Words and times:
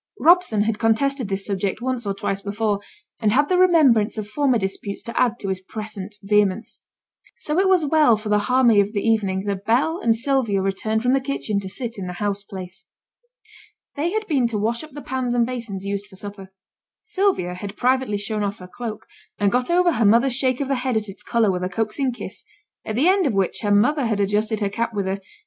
Robson 0.19 0.63
had 0.63 0.79
contested 0.79 1.29
this 1.29 1.45
subject 1.45 1.79
once 1.79 2.07
or 2.07 2.15
twice 2.15 2.41
before, 2.41 2.79
and 3.19 3.31
had 3.31 3.49
the 3.49 3.57
remembrance 3.59 4.17
of 4.17 4.27
former 4.27 4.57
disputes 4.57 5.03
to 5.03 5.15
add 5.15 5.37
to 5.37 5.49
his 5.49 5.61
present 5.61 6.15
vehemence. 6.23 6.81
So 7.37 7.59
it 7.59 7.69
was 7.69 7.85
well 7.85 8.17
for 8.17 8.29
the 8.29 8.39
harmony 8.49 8.79
of 8.81 8.93
the 8.93 9.07
evening 9.07 9.43
that 9.43 9.63
Bell 9.63 9.99
and 10.01 10.15
Sylvia 10.15 10.59
returned 10.59 11.03
from 11.03 11.13
the 11.13 11.21
kitchen 11.21 11.59
to 11.59 11.69
sit 11.69 11.99
in 11.99 12.07
the 12.07 12.13
house 12.13 12.43
place. 12.43 12.87
They 13.95 14.09
had 14.09 14.25
been 14.25 14.47
to 14.47 14.57
wash 14.57 14.83
up 14.83 14.93
the 14.93 15.03
pans 15.03 15.35
and 15.35 15.45
basins 15.45 15.85
used 15.85 16.07
for 16.07 16.15
supper; 16.15 16.51
Sylvia 17.03 17.53
had 17.53 17.77
privately 17.77 18.17
shown 18.17 18.41
off 18.41 18.57
her 18.57 18.67
cloak, 18.75 19.05
and 19.37 19.51
got 19.51 19.69
over 19.69 19.91
her 19.91 20.05
mother's 20.05 20.35
shake 20.35 20.59
of 20.59 20.67
the 20.67 20.75
head 20.81 20.97
at 20.97 21.09
its 21.09 21.21
colour 21.21 21.51
with 21.51 21.63
a 21.63 21.69
coaxing 21.69 22.11
kiss, 22.11 22.43
at 22.83 22.95
the 22.95 23.07
end 23.07 23.27
of 23.27 23.35
which 23.35 23.59
her 23.61 23.69
mother 23.69 24.07
had 24.07 24.19
adjusted 24.19 24.61
her 24.61 24.69
cap 24.69 24.95
with 24.95 25.05
a 25.05 25.09
'There! 25.09 25.15
there! 25.17 25.21